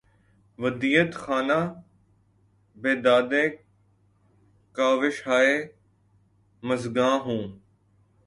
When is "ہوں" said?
7.25-7.43